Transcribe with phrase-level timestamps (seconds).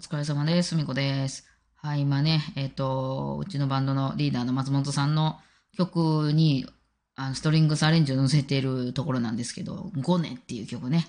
[0.00, 0.76] 疲れ様です。
[0.76, 1.46] みこです。
[1.76, 5.38] はい、今ね、えっ、と、うちのバンドのリーダーの松本さんの
[5.76, 6.66] 曲に、
[7.16, 11.06] あのストリングスアレンジを載せているところなんですけど、ゴネっていう曲ね。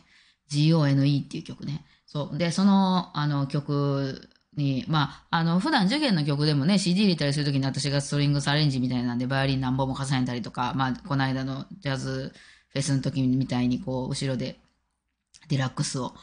[0.49, 1.85] G-O-N-E っていう曲ね。
[2.05, 2.37] そう。
[2.37, 12.33] で、その、あの、曲に、まあ、あの、普段受験の曲でもね、CD 入れたりするときに私がストリングスアレンジみたいなんで、バイオリン何本も重ねたりとか、まあ、この間のジャズ
[12.67, 14.59] フェスの時みたいに、こう、後ろで、
[15.47, 16.13] デラックスを、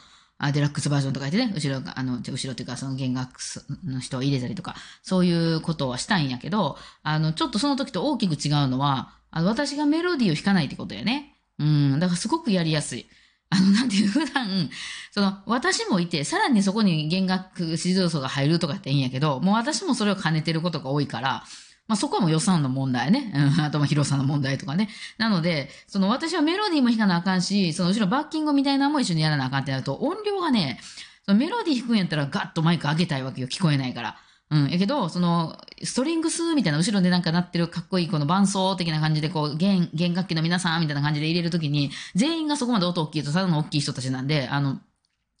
[0.41, 3.39] あデラックスバージョンとか言ってね、後ろが、あの、後ろっていうか、その弦楽
[3.85, 11.35] の人を入れたりとか、そういうことはしたんやけど、あの、ちょっとその時と大きく違うのは、あの、私がメロディーを弾かないってことやね。
[11.59, 13.05] うん、だからすごくやりやすい。
[13.49, 14.69] あの、なんていう、普段、
[15.11, 21.43] その、私もいて、さらにそこに弦楽指導層が入るとかっていいんやけど、もう私もそれを兼ねてることが多いから、
[21.89, 23.33] まあそこはもう予算の問題ね。
[23.35, 24.89] うん、あとまあ広さの問題とかね。
[25.17, 30.79] なので、その私はメロディーも弾かなあかんし、その後ろバッキングみたいなのも一緒にやらなあかんってなると、音量がね、
[31.25, 33.47] そのメロディー弾くんやったらガッとマイク上げたいわけよ。
[33.47, 34.17] 聞こえないから。
[34.51, 34.69] うん。
[34.69, 44.79] やけど、その、ストリングスみたいな後ろでなんか鳴ってるかっこいいこの伴奏的な感じでこう、弦、弦楽器の皆さんみたいな感じで入れるときに、全員がそこまで音大きいとただの大きい人たちなんで、あの、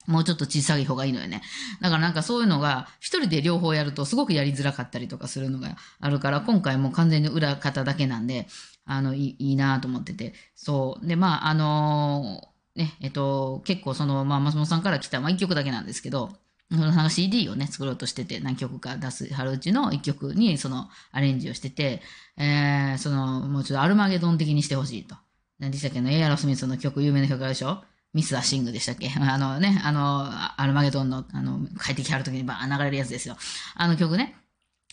[0.09, 1.41] もうちょっと小さい方がいいのよね。
[1.81, 8.47] だからなんかそういうのが、一人で両方やるとすごくやりづらかったりとかするのがあるから、今回も完全に裏方だけなんで、
[8.85, 10.33] あの、いいいなと思ってて。
[10.55, 11.05] そう。
[11.07, 16.31] で、まあ、あのーね、えっと、結構その、まあ、松本さんから来た、まあ、一曲だけなんですけど、
[16.71, 22.01] そのなんか CD をね、作ろうとしてて、何曲か出す、春うちの一曲にそのアレンジをしてて、
[22.37, 25.15] えー、その、もうちょっとアルマゲドン的にしてほしいと。
[25.59, 25.99] 何でしたっけ？
[25.99, 27.83] のエアロスミスの曲、有名な曲あるでしょ？
[28.13, 29.09] ミス・アシングでしたっけ？
[29.19, 30.27] あのね、あの、
[30.61, 33.37] アルマゲドンの、あの、帰ってきはるときにバーン流れるやつですよ。
[33.75, 34.35] あの曲ね。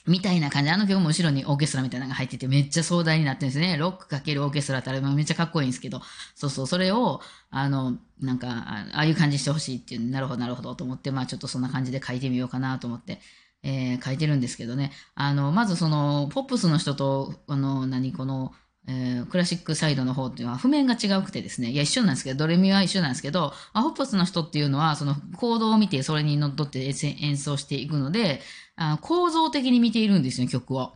[0.07, 0.71] みたいな感じ。
[0.71, 3.77] あの曲も後ろにオーケストラみたいなのが入っててめっちゃ壮大になってるんですね。
[3.77, 6.01] ロックかけるオーケストラってあれもめっちゃかっこいいんですけど。
[6.37, 13.21] そうそう、それを、あの、なんか、ああいう感じしてほしいっていう、なるほど、なるほどと思って、まあちょっとそんな感じで書いてみようかなと思って。
[13.63, 14.93] えー書いてるんですけどね。
[15.17, 18.53] あの、まずその、ポップスの人と、あの、何、この、
[18.89, 21.71] えークラシックサイドの方っていうのは譜面が違うくてですね。
[21.71, 28.41] いや、一緒なんですけど、ドレミは一緒なんですけど、あホップスの人っていうのは、そのコードを見て、それにのっとって演奏していくので、
[28.77, 30.93] あ構造的に見ているんですよ、曲を。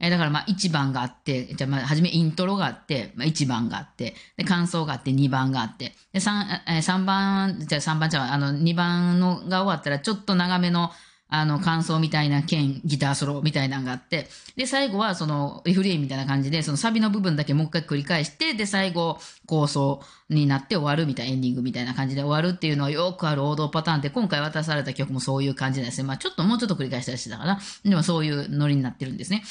[0.00, 10.90] えーだからまあ1番があって、じゃあまあ初めイントロがあって、まあ、1番があって、で感想があって2番があって、で 3, え3番、じゃあ3番じゃああの2番のが終わったらちょっと長めの
[11.30, 20.00] あの感想みたいな剣ギターソロみたいなのがあって、で最後はそのリフレインみたいな感じで、そのサビの部分だけもう一回繰り返して、で最後構想
[20.30, 26.04] になって終わるみたいなエンディングみたいな感じで終わるっていうのはよくある王道パターンで、今回渡された曲もそういう感じなんですね。
[26.08, 27.60] まあちょっともうちょっと繰り返したりしてたかな。
[27.84, 29.42] でもそういうノリになってるんですね。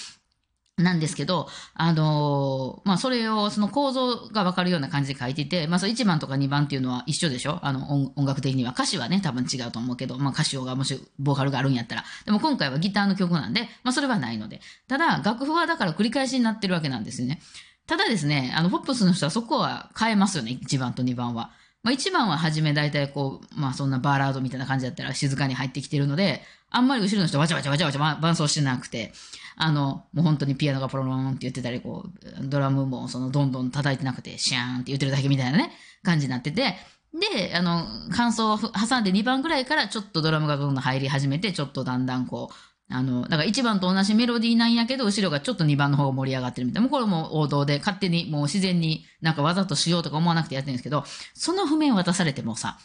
[0.77, 7.59] なんですけど、あのーまあ、それを、その構造がわかるような感じで書いてて、まあ、その1番とか2番っていうのは一緒でしょ？
[7.63, 8.73] あの音、音楽的には。
[8.73, 12.03] 歌詞はね、多分違うと思うけど、まあ、歌詞がもし、ボーカルがあるんやったら。
[12.25, 14.61] でも今回はギターの曲なんで、まあ、それはないので。
[14.88, 17.41] ただ、楽譜はだから繰り返しになってるわけなんですよね。
[17.88, 21.49] ただですね、あの、ポップスの人はそこは変えますよね、1番と2番は。
[21.83, 29.13] まあ、1番は初め大体こう、まあ、そんなバーラードみたいな感じだったら静かに入ってきてるので、あんまり後ろの人わちゃわちゃわちゃわちゃ伴奏してなくて、
[29.55, 35.71] あの、もう本当にピアノがポロロンって言ってたり、こう、ドラムもそのどんどん叩いてなくて、シャーンって言ってるだけみたいなね、
[36.03, 36.75] 感じになってて、
[37.13, 42.55] で、あの、感想を挟んで2番ぐらいからちょっとドラムがどんどん入り始めて、ちょっとだんだんこう、
[42.90, 46.88] あの、だから1番と同じメロディーなんやけど、後ろがちょっと2番の方が盛り上がってるみたいな。
[46.88, 51.03] もうこれも王道で勝手にもう自然になんかわざとしようとか思わなくてやってるんですけど、
[51.34, 52.78] その譜面渡されてもさ、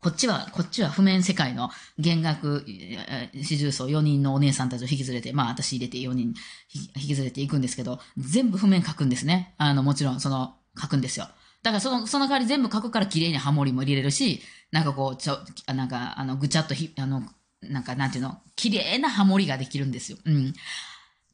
[0.00, 1.68] こっちは、こっちは譜面世界の
[1.98, 2.64] 弦楽、
[3.34, 6.28] 四重奏4人のお姉さんたちを引き連れて、まあ私入れて4人
[6.74, 9.54] 引き引き連れていくんですけど、全部譜面書くんですね。
[9.58, 11.28] あの、もちろん、その、書くんですよ。
[11.62, 15.38] だからその、その代わり全部書くから綺麗にハモリも入れるし、なんかこう、ちょ、
[15.74, 17.22] なんか、あの、ぐちゃっとひ、あの、
[17.62, 20.18] なんか、なんていうの、綺麗なハモリができるんですよ。
[20.24, 20.52] うん。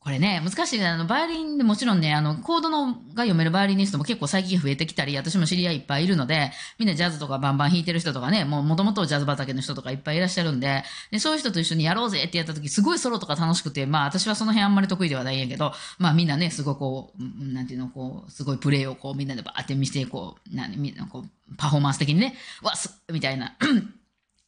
[0.06, 0.87] これね、難しいね。
[0.87, 23.56] あの、バイオリンでもちろんね、あの、コードのが読めるバイオリニストも結構最近増えてきたり、私も知り合いいっぱいいるので、みんなジャズとかバンバン弾いてる人とかね、もう元々ジャズ畑の人とかいっぱいいらっしゃるんで、でそういう人と一緒にやろうぜってやった時、すごいソロとか楽しくて、まあ私はその辺あんまり得意ではないんやけど、まあみんなね、すごいこう、なんていうの、こう、すごいプレイをこうみんなでバーって見せて、こう、なみんなこう、パフォーマンス的にね、わ、すみたいな。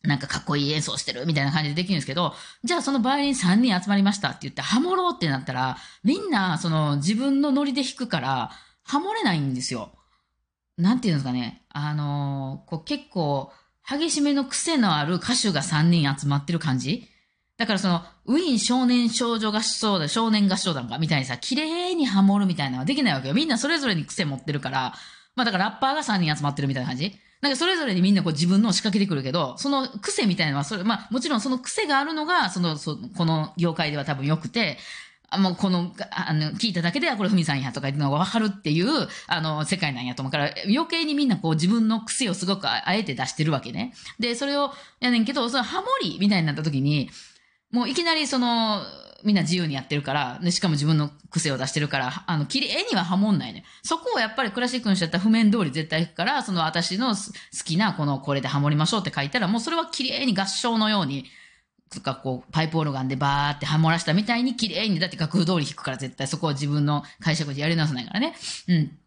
[0.02, 2.34] なんかかっこいい演奏してるみたいな感じでできるんですけど、
[2.64, 8.50] じゃあそのバイオリン3人集まりましたって言ってハモろうってなったら、みんなその自分のノリで弾くから、
[8.84, 9.92] ハモれないんですよ。
[10.76, 11.64] なんていうんですかね。
[11.70, 13.52] あのーこう結構
[13.88, 17.08] 激しめの癖のある歌手が3人集まってる感じ
[17.58, 23.34] だからその、ウィーン少年少女合唱団、少年合唱団かみたいにさ、綺麗にハモるみたいなのはできないわけよ。
[23.34, 24.94] みんなそれぞれに癖持ってるから、
[25.34, 34.78] まあだからラッパーが3人集まってるみたいな感じなんかそれぞれにみんなこう自分のを仕掛けてくるけど、その癖みたいなのは、それ、まあもちろんその癖があるのが、その、そこの業界では多分良くて、
[35.30, 43.92] あもうこの、あの、聞いただけではこれふみさんやとかいうのがわかるっていう、あの、世界なんやと思うから、余計にみんなこう自分の癖をすごくあえて出してるわけね。
[44.18, 47.10] で、それをやねんけど、そのハモリみたいになった時に、
[47.70, 48.82] もういきなりその、
[49.24, 53.64] みんな自由にやってるから、で、しかも自分の癖を出してるから、あの、綺麗にはハモんないね。
[53.82, 57.22] そこをやっぱりクラシックの人だったら譜面通り絶対行くから、その私の好
[57.64, 61.24] きなこのこれでハモりましょうって書いたら、もうそれは綺麗に合唱のように、
[61.90, 68.34] とかこう、パイプオルガンでバーってハモらしたみたいに綺麗に、だって楽譜通り弾くから絶対そこは自分の解釈でやり直さないからね。
[68.68, 68.98] うん。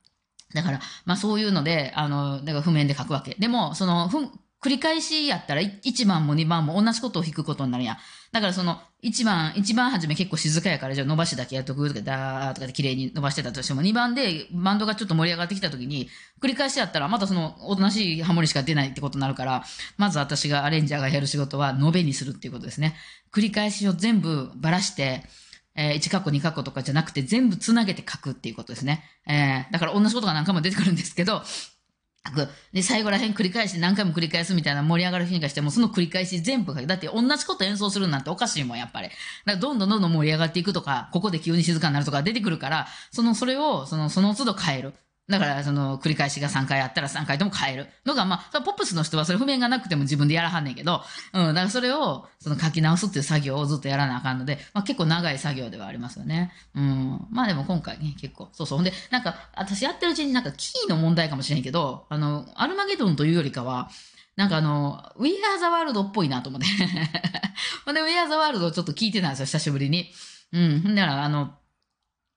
[0.53, 3.35] だから、まあそういうので、あの、だから譜面で書くわけ。
[3.39, 4.17] でも、その、ふ
[4.61, 7.97] 繰り返しやったら1番も2番も同じことを弾くことになるやん。
[8.31, 16.09] だからその、1番、一番初め結構静かやから、じゃあ伸ばしだけやっとくとか、ダーとかで綺麗に伸ばしてたとしても、2番でバンドがちょっと盛り上がってきた時に、
[16.39, 19.65] 繰り返しやったら、またその、おとなしいハモリしか出ないってことになるから、
[19.97, 22.95] まず私がアレンジャーがやる仕事は、延べにするっていうことですね。
[23.33, 25.25] 繰り返しを全部ばらして、
[25.75, 29.03] えー、1カッコ2カッコとかじゃなくて全部つなげて書くっていうことですね。
[29.25, 31.43] えー、だから同じことが何回も出てくるんですけど、
[32.71, 36.85] で、最後らへん繰り返して何回も繰り返すみたいな盛り上がる日にしても、その繰り返し全部書け。
[36.85, 39.09] だって同じこと演奏するなんておかしいもん、やっぱり。
[39.09, 39.17] だか
[39.53, 44.93] らどんどんどんどん盛り上がっていくとか、ここで急に静かになるとか出てくるから、その、それを、その、その都度変える。
[45.29, 51.01] だから、その、繰り返しが3回あったら3回とも変えるのが、まあ、ポップスの人はそれ譜面がなくても自分でやらはんねんけど、
[51.33, 56.51] うん、だからそれを、その書き直すっていう作業をずっとやらなあかんので、まあ結構長い作業ではありますよね。
[56.75, 57.27] うん。
[57.31, 58.77] まあでも今回ね、結構、そうそう。
[58.77, 63.89] ほんで、なんか、私やってるうちになんかキーの問題かもしれんけど、あの、アルマゲドンというよりかは、
[64.35, 66.67] なんかあの、We Are the World っぽいなと思って。
[67.85, 70.11] ほんで、We Are the World をちょっと聞いてたんですよ、久しぶりに。
[70.51, 70.95] うん。
[70.95, 71.53] だから、あの、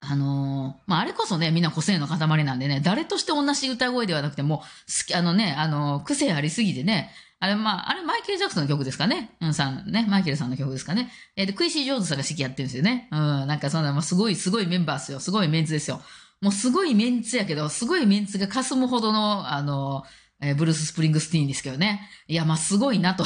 [0.08, 4.64] あのー、まあ、あれこそね、みんな個性の塊なんでね、誰として同じ歌声ではなくても、好
[5.06, 7.10] き、あのね、あのー、癖ありすぎてね、
[7.40, 9.36] あれ、まあ、あれ、マイケル・ジャクソンの曲ですかね？
[9.40, 11.10] うん、さん、ね、マイケルさんの曲ですかね？
[11.36, 13.08] えー、で、クインシー・ジョーンズさんが指揮やってるんですよね。
[13.12, 15.20] うん、なんかそんな、まあ、すごい、すごいメンバーですよ。
[15.20, 16.00] すごいメンツですよ。
[16.40, 22.08] もうすごいメンツやけど、すごいメンツが霞むほどの、あのー、え、ブルース・スプリングスティーンですけどね。
[22.28, 23.24] いや、まあ、すごいなと。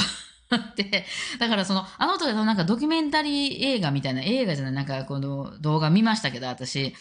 [0.75, 1.05] で、
[1.39, 6.95] だからその、あの時のなんかドキュメンタリー映画みたいな映画じゃない、なんかこの動画見ましたけど、私、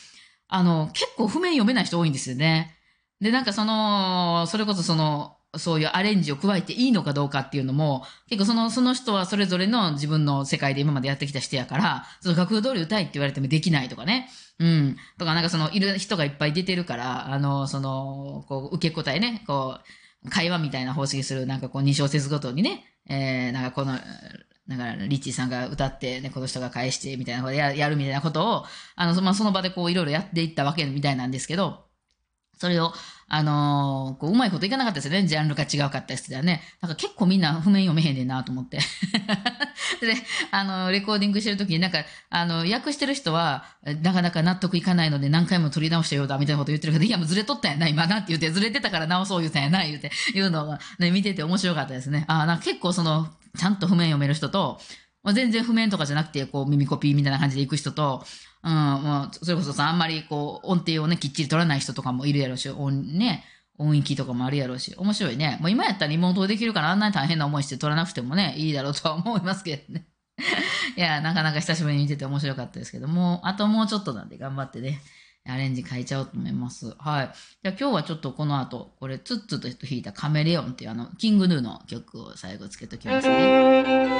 [0.49, 2.75] あの、結構譜面読めない人多いんですよね。
[3.21, 14.29] で、なんかその、それこそその、そういうアレンジを加えていいのかどうかっていうのも、結構その、その人はそれぞれの自分の世界で今までやってきた人やから、その楽譜通り歌いって言われてもできないとかね。
[14.59, 14.97] うん。
[15.19, 19.79] とか、なんかその、いる人がいっぱい出てるから、あの、その、こう、受け答えね、こ
[20.27, 23.99] う、会話みたいな方式する、なんかこう、2小節ごとにね、えー、なんかこの、
[24.67, 28.65] なんか、リッチーさんが歌って、ね、この人が返して、みたいなことややるみたいなことを、
[28.97, 31.88] あの、まあ、その場でこう、いろいろやっていったわけみたいなんですけど、
[32.59, 32.93] それを、
[33.31, 35.27] あのー、こう、うまいこといかなかったですよね。
[35.27, 36.63] ジャンルが違うかったですよね。
[36.81, 38.79] なんか結構みんな譜面読めへんねんなと思って。
[40.01, 40.15] で、
[40.51, 43.65] あの、レコーディングしてるときになんか、あの、訳してる人は、
[44.03, 52.25] なかなか納得いかないので何回も取り直したようだ、みたいなこと言ってるけど、いや、もうずれとったんやな、今なって言って、ずれてたから直そう言うたんやな、言うて、いうのがね、見てて面白かったですね。
[52.29, 53.29] あなんか結構その、
[53.59, 54.81] ちゃんと譜面読める人と、
[55.23, 58.25] まあ、全然譜面とかじゃなくて、こう、耳コピーみたいな感じで行く人と、
[58.63, 63.45] うん、まあ、それこそさ、あんまりこう、音程をね、きっちり取らない人とかもいるやろうし、音ね、
[63.79, 65.59] 音域とかもあるやろうし、面白いね。
[65.61, 70.07] もう今やったらリモートできるからあんなに大変な思いして取らなくてもね、いいだろうとは思いますけどね。
[70.97, 75.00] いや、なかなか久しぶりに見てて面白かったですけども、あともうちょっとなんで頑張ってね、
[75.47, 76.95] アレンジ変えちゃおうと思います。
[76.99, 77.31] はい。
[77.62, 84.19] じゃあ今日はちょっとこの後、これ、ツッツッと弾いたカメレオンっていうあの、キングヌーの曲を最後つけときますね。